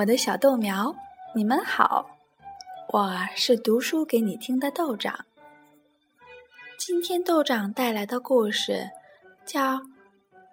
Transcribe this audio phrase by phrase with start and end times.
[0.00, 0.96] 我的小豆苗，
[1.34, 2.08] 你们好，
[2.88, 5.26] 我是读书给你听的豆长。
[6.78, 8.88] 今天豆长带来的故事
[9.44, 9.74] 叫《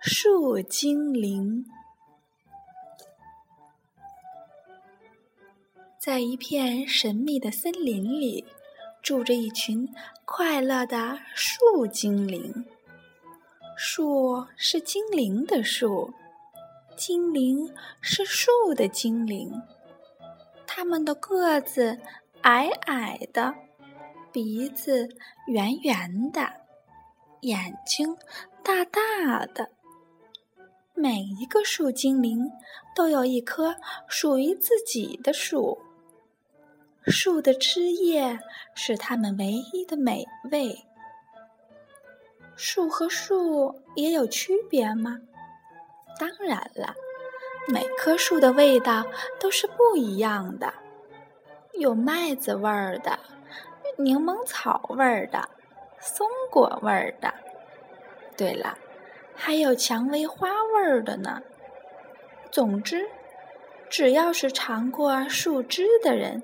[0.01, 1.65] 树精灵》。
[5.97, 8.45] 在一片神秘的森林里，
[9.01, 9.87] 住着一群
[10.25, 12.65] 快乐的树精灵。
[13.77, 16.14] 树是精灵的树。
[16.97, 19.54] 精灵是树的精灵，
[20.65, 22.00] 它们的个子
[22.42, 23.54] 矮矮的，
[24.32, 25.07] 鼻子
[25.46, 26.52] 圆圆的，
[27.41, 28.18] 眼睛
[28.64, 29.69] 大大的。
[30.96, 32.52] 每一个树精灵
[32.95, 33.75] 都有一棵
[34.08, 35.77] 属于自己的树，
[37.05, 38.39] 树的枝叶
[38.73, 40.75] 是它们唯一的美味。
[42.55, 45.22] 树和树也有区别吗？
[46.19, 46.95] 当然了，
[47.67, 49.05] 每棵树的味道
[49.39, 50.73] 都是不一样的，
[51.73, 53.19] 有麦子味儿的，
[53.97, 55.47] 柠檬草味儿的，
[55.99, 57.33] 松果味儿的。
[58.35, 58.77] 对了，
[59.35, 61.41] 还有蔷薇花味儿的呢。
[62.52, 63.07] 总之，
[63.89, 66.41] 只要是尝过树枝的人，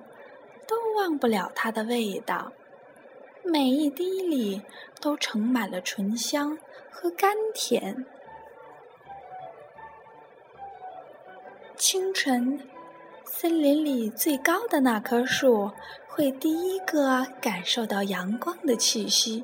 [0.68, 2.52] 都忘不了它的味道。
[3.44, 4.62] 每一滴里
[5.02, 6.58] 都盛满了醇香
[6.90, 8.06] 和甘甜。
[11.76, 12.60] 清晨，
[13.26, 15.72] 森林里最高的那棵树
[16.08, 19.44] 会第一个感受到阳光的气息，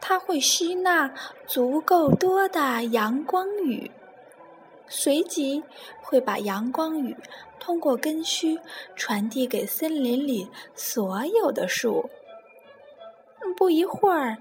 [0.00, 1.14] 它会吸纳
[1.46, 3.90] 足够多的阳光雨，
[4.88, 5.62] 随即
[6.02, 7.16] 会把阳光雨
[7.60, 8.58] 通过根须
[8.96, 12.10] 传递给森林里所有的树。
[13.56, 14.36] 不一会儿，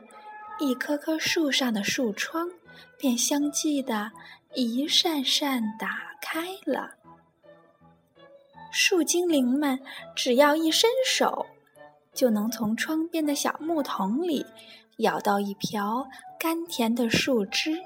[0.59, 2.49] 一棵棵树上的树窗
[2.97, 4.11] 便相继的
[4.53, 6.08] 一扇扇打。
[6.21, 6.95] 开了，
[8.71, 9.79] 树精灵们
[10.15, 11.47] 只要一伸手，
[12.13, 14.45] 就能从窗边的小木桶里
[14.97, 16.07] 舀到一瓢
[16.39, 17.81] 甘甜的树汁，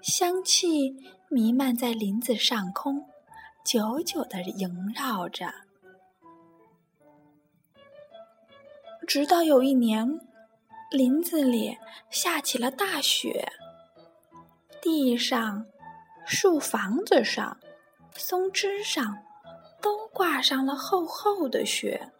[0.00, 0.96] 香气
[1.28, 3.04] 弥漫在林子上空，
[3.64, 5.52] 久久的萦绕着。
[9.06, 10.20] 直到有一年，
[10.90, 11.76] 林子里
[12.10, 13.52] 下起了大雪，
[14.80, 15.66] 地上。
[16.26, 17.56] 树房子上、
[18.12, 19.16] 松枝上
[19.80, 22.10] 都挂上了厚厚的雪。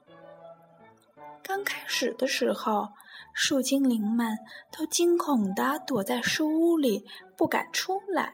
[1.43, 2.89] 刚开始的时候，
[3.35, 4.39] 树精灵们
[4.71, 7.05] 都惊恐地躲在树屋里，
[7.37, 8.33] 不敢出来。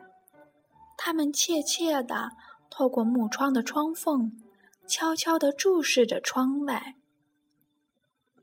[0.99, 2.33] 他们怯怯地
[2.69, 4.31] 透过木窗的窗缝，
[4.87, 6.97] 悄悄地注视着窗外。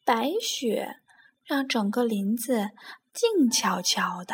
[0.03, 0.97] 白雪
[1.43, 2.71] 让整个林子
[3.13, 4.33] 静悄悄的，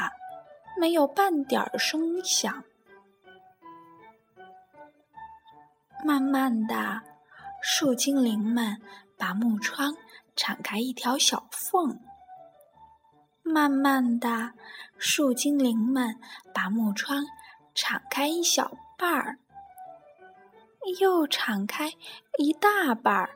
[0.80, 2.64] 没有半点声响。
[6.06, 7.02] 慢慢的，
[7.64, 8.80] 树精灵们
[9.18, 9.96] 把木窗
[10.36, 12.00] 敞开一条小缝。
[13.42, 14.52] 慢慢的，
[15.00, 16.16] 树精灵们
[16.54, 17.26] 把木窗
[17.74, 19.40] 敞开一小半儿，
[21.00, 21.92] 又敞开
[22.38, 23.32] 一大半儿。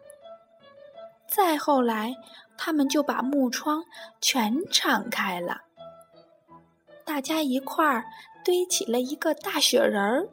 [1.28, 2.13] 再后来，
[2.56, 3.84] 他们就把木窗
[4.22, 5.62] 全敞开了。
[7.03, 8.06] 大家一块儿
[8.46, 10.29] 堆起了一个大雪人儿。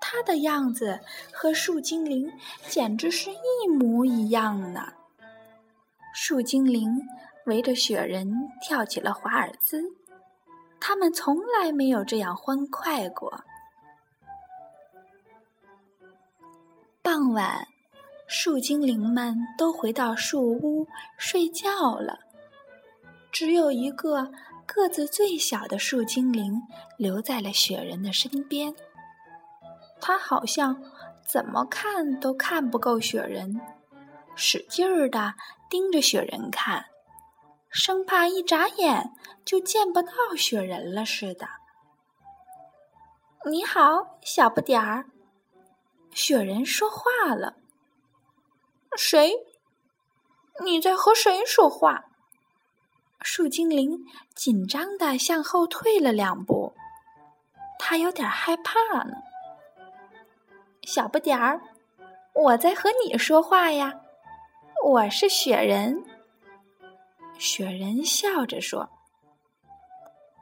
[0.00, 1.00] 他的样子
[1.32, 2.32] 和树精灵
[2.68, 4.92] 简直是一模一样呢。
[6.14, 6.88] 树精灵
[7.44, 9.82] 围着雪人跳起了华尔兹，
[10.80, 13.44] 他们从来没有这样欢快过。
[17.02, 17.66] 傍晚，
[18.26, 20.86] 树精灵们都回到树屋
[21.18, 22.18] 睡觉了，
[23.30, 24.32] 只有一个
[24.66, 26.60] 个子最小的树精灵
[26.96, 28.74] 留在了雪人的身边。
[30.06, 30.80] 他好像
[31.26, 33.60] 怎么看都看不够雪人，
[34.36, 35.34] 使劲儿的
[35.68, 36.84] 盯着雪人看，
[37.70, 39.10] 生怕一眨眼
[39.44, 41.48] 就见不到雪人了似的。
[43.50, 45.06] 你好，小不点儿。
[46.12, 47.56] 雪人说话了。
[48.96, 49.32] 谁？
[50.62, 52.04] 你在和谁说话？
[53.22, 53.98] 树精灵
[54.36, 56.76] 紧张的向后退了两步，
[57.76, 59.25] 他有点害怕呢。
[60.86, 61.60] 小不点儿，
[62.32, 63.92] 我在和你说话呀，
[64.84, 66.04] 我是雪人。
[67.36, 68.88] 雪人笑着说：“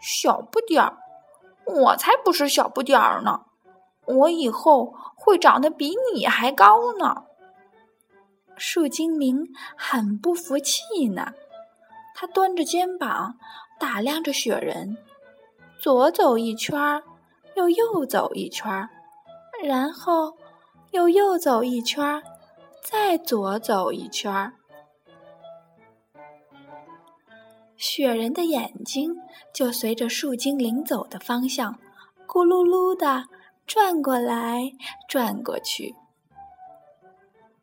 [0.02, 0.98] 小不点儿，
[1.64, 3.46] 我才不是小不点儿呢，
[4.04, 7.24] 我以后会长得比你还高呢。”
[8.58, 11.32] 树精灵很不服气呢，
[12.14, 13.38] 他端着肩膀
[13.80, 14.98] 打量着雪人，
[15.80, 17.02] 左走一圈儿，
[17.56, 18.90] 又右走一圈儿。
[19.64, 20.36] 然后
[20.90, 22.22] 又右走一圈，
[22.82, 24.52] 再左走一圈。
[27.78, 29.16] 雪人的眼睛
[29.54, 31.78] 就随着树精灵走的方向，
[32.26, 33.24] 咕噜噜的
[33.66, 34.70] 转过来
[35.08, 35.94] 转过去。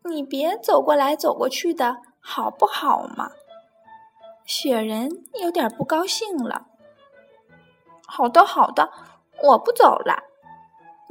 [0.03, 3.29] 你别走过来走过去的好不好嘛？
[4.43, 6.65] 雪人有点不高兴了。
[8.07, 8.91] 好的，好的，
[9.43, 10.30] 我不走了。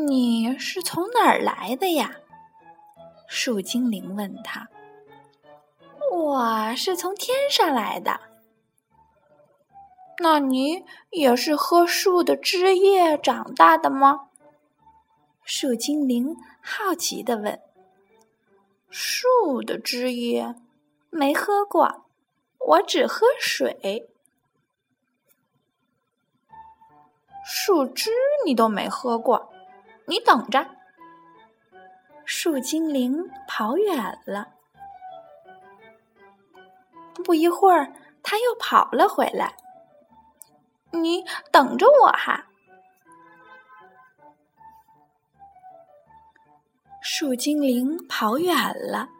[0.07, 2.17] 你是从哪儿来的呀？
[3.27, 4.69] 树精灵问他。
[6.11, 8.21] 我是从天上来的。
[10.19, 14.29] 那你也是喝树的枝叶长大的吗？
[15.45, 17.61] 树精灵好奇的问。
[18.89, 20.55] 树的汁液
[21.11, 22.05] 没喝过，
[22.59, 24.09] 我只喝水。
[27.45, 28.11] 树枝
[28.45, 29.50] 你都没喝过，
[30.11, 30.67] 你等着。
[32.25, 34.49] 树精灵跑远了，
[37.25, 39.55] 不一会儿，他又跑了回来。
[40.91, 42.49] 你等着我哈。
[47.01, 48.57] 树精灵跑远
[48.91, 49.11] 了，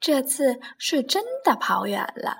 [0.00, 2.38] 这次是真的跑远了。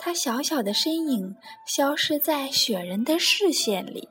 [0.00, 4.08] 它小小的身影消失在雪人的视线里。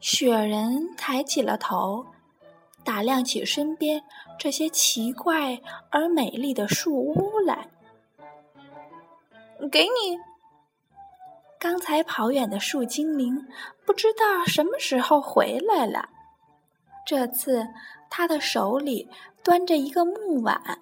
[0.00, 2.06] 雪人抬起了头，
[2.84, 4.02] 打量起身边
[4.38, 5.60] 这些奇怪
[5.90, 7.68] 而美丽的树屋来。
[9.70, 10.18] 给你。
[11.58, 13.48] 刚才跑远的树精灵
[13.84, 16.08] 不知道什么时候回来了。
[17.04, 17.66] 这次，
[18.08, 19.08] 他的手里
[19.42, 20.78] 端着一个木碗，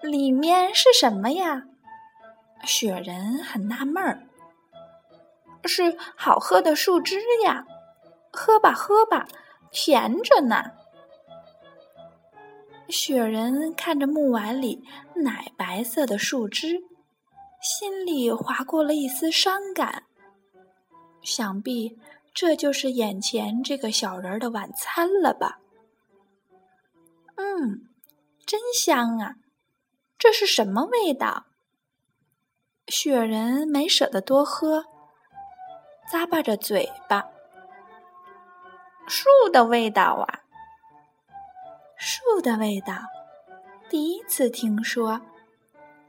[0.00, 1.62] 里面是什么呀？
[2.64, 4.26] 雪人很纳闷儿。
[5.64, 7.64] 是好喝的树枝呀，
[8.30, 9.26] 喝吧喝吧，
[9.70, 10.72] 甜着呢。
[12.88, 16.82] 雪人看着木碗里奶白色的树枝，
[17.62, 20.04] 心里划过了一丝伤感，
[21.22, 21.98] 想必。
[22.34, 25.58] 这就是眼前这个小人的晚餐了吧？
[27.36, 27.86] 嗯，
[28.46, 29.34] 真香啊！
[30.18, 31.44] 这是什么味道？
[32.88, 34.86] 雪人没舍得多喝，
[36.10, 37.24] 咂巴着嘴巴。
[39.06, 40.40] 树的味道啊！
[41.96, 42.94] 树的味道，
[43.88, 45.20] 第一次听说。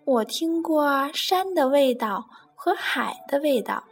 [0.05, 3.83] 我听过山的味道和海的味道。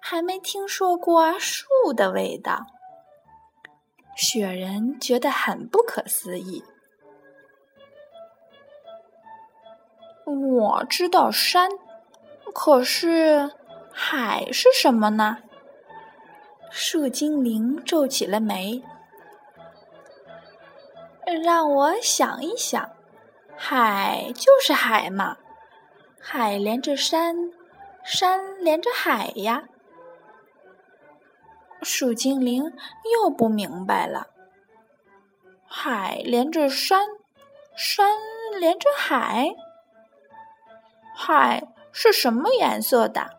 [0.00, 2.64] 还没听说过树的味道，
[4.16, 6.64] 雪人觉得很不可思议。
[10.24, 11.68] 我知道山，
[12.54, 13.50] 可是
[14.00, 15.38] 海是什么呢？
[16.70, 18.80] 树精灵皱起了眉。
[21.42, 22.90] 让我想一想，
[23.56, 25.36] 海就是海嘛，
[26.20, 27.50] 海连着山，
[28.04, 29.64] 山连着海呀。
[31.82, 32.72] 树精灵
[33.12, 34.28] 又不明白了：
[35.66, 37.08] 海连着山，
[37.76, 38.16] 山
[38.60, 39.56] 连着海，
[41.16, 43.37] 海是什么颜色的？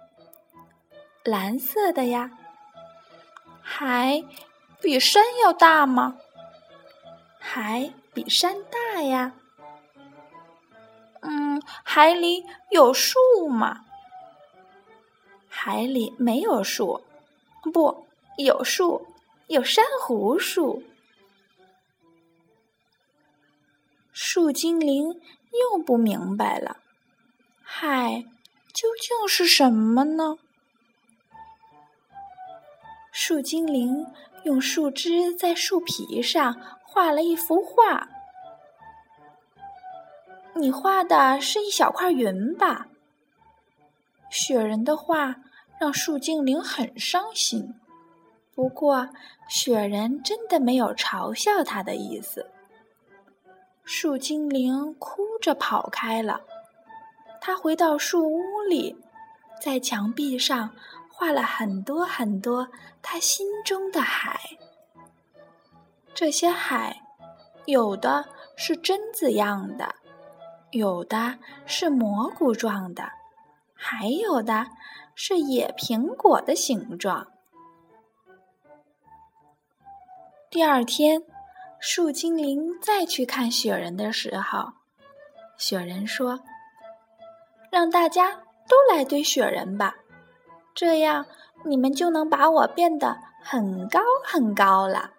[1.23, 2.31] 蓝色的呀。
[3.61, 4.23] 海
[4.81, 6.17] 比山要大吗？
[7.37, 9.33] 海比山大呀。
[11.21, 13.17] 嗯，海里有树
[13.49, 13.85] 吗？
[15.47, 17.01] 海里没有树，
[17.73, 18.07] 不。
[18.37, 19.05] 有树，
[19.47, 20.81] 有珊瑚树。
[24.13, 25.19] 树精灵
[25.51, 26.77] 又不明白了，
[27.61, 28.23] 海
[28.73, 30.37] 究竟是什么呢？
[33.11, 34.05] 树精灵
[34.43, 38.07] 用树枝在树皮上画了一幅画。
[40.55, 42.87] 你画的是一小块云吧？
[44.29, 45.35] 雪人的画
[45.79, 47.75] 让树精灵很伤心。
[48.53, 49.09] 不过，
[49.47, 52.51] 雪人真的没有嘲笑他的意思。
[53.83, 56.41] 树精灵哭着跑开了。
[57.41, 58.97] 他回到树屋里，
[59.61, 60.71] 在墙壁上
[61.19, 62.69] 画了很多很多
[63.01, 64.39] 他心中的海。
[66.15, 67.01] 这些海，
[67.65, 68.23] 有的
[68.55, 69.95] 是榛子样的，
[70.71, 73.11] 有的是蘑菇状的，
[73.73, 74.67] 还有的
[75.13, 77.27] 是野苹果的形状。
[80.49, 81.21] 第二天，
[81.81, 84.71] 树精灵再去看雪人的时候，
[85.57, 86.39] 雪人说
[87.69, 88.31] ：“让大家
[88.69, 89.95] 都来堆雪人吧，
[90.73, 91.25] 这样
[91.65, 95.11] 你们就能把我变得很高很高了。”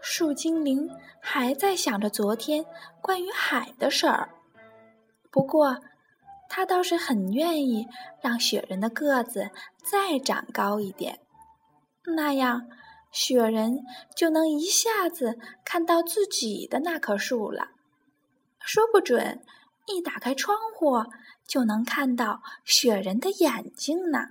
[0.00, 0.90] 树精灵
[1.20, 2.64] 还在想着昨天
[3.02, 4.30] 关于海的事儿。
[5.30, 5.78] 不过，
[6.48, 7.86] 他倒是很愿意
[8.20, 9.50] 让雪人的个子
[9.84, 11.20] 再长高一点，
[12.16, 12.66] 那样
[13.12, 13.84] 雪人
[14.16, 17.68] 就能一下子看到自己的那棵树了。
[18.58, 19.44] 说不准，
[19.86, 21.04] 一打开窗户
[21.50, 24.28] 就能看到雪人的眼睛呢。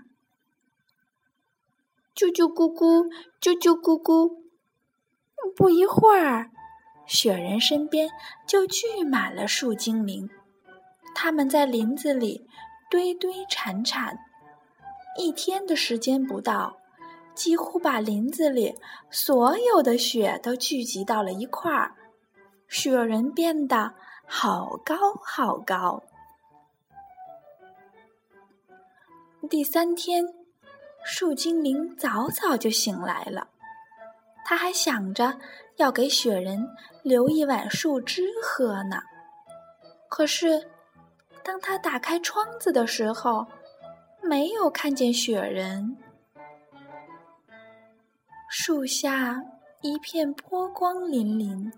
[2.16, 3.12] 啾啾咕咕，
[3.42, 4.40] 啾啾咕咕。
[5.54, 6.50] 不一会儿，
[7.06, 8.10] 雪人身边
[8.48, 10.30] 就聚满了树精灵。
[11.14, 12.48] 他们在林子里
[12.90, 14.18] 堆堆缠缠，
[15.18, 16.78] 一天的时间不到，
[17.36, 18.78] 几乎把林子里
[19.12, 21.96] 所有的雪都聚集到了一块儿。
[22.70, 23.94] 雪人变得
[24.26, 26.04] 好高好高。
[29.48, 30.26] 第三天，
[31.04, 33.48] 树精灵早早就醒来了。
[34.44, 35.40] 他还想着
[35.78, 36.68] 要给雪人
[37.04, 38.98] 留一碗树汁喝呢，
[40.10, 40.70] 可是
[41.44, 43.48] 当他打开窗子的时候，
[44.22, 45.98] 没有看见雪人。
[48.50, 49.42] 树下
[49.82, 51.72] 一片波光粼粼，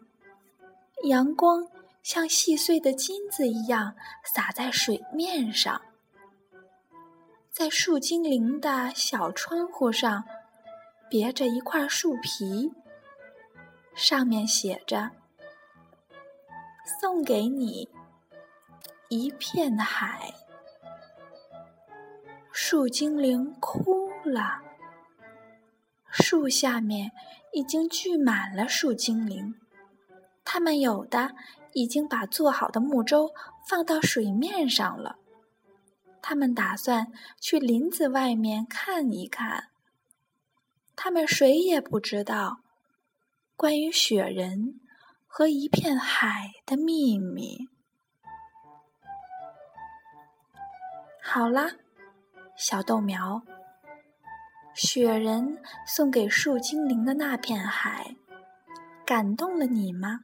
[1.03, 1.67] 阳光
[2.01, 5.79] 像细碎的金子一样洒在水面上，
[7.51, 10.23] 在树精灵的小窗户上。
[11.09, 12.71] 别着一块树皮，
[13.93, 15.11] 上面写着
[17.01, 17.89] ：“送给你
[19.09, 20.33] 一片海。”
[22.49, 24.61] 树精灵哭了。
[26.09, 27.11] 树下面
[27.51, 29.53] 已经聚满了树精灵，
[30.45, 31.31] 他们有的
[31.73, 33.31] 已经把做好的木舟
[33.67, 35.17] 放到水面上了，
[36.21, 39.69] 他们打算去林子外面看一看。
[40.95, 42.59] 他们谁也不知道
[43.55, 44.79] 关于雪人
[45.25, 47.67] 和一片海的秘密。
[51.23, 51.71] 好啦，
[52.55, 53.41] 小豆苗，
[54.73, 58.15] 雪人送给树精灵的那片海，
[59.05, 60.21] 感动了你吗？